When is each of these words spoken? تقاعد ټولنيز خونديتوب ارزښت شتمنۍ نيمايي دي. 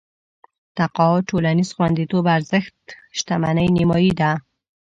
تقاعد 0.77 1.21
ټولنيز 1.31 1.69
خونديتوب 1.75 2.23
ارزښت 2.37 2.79
شتمنۍ 3.17 3.67
نيمايي 3.77 4.11
دي. 4.19 4.31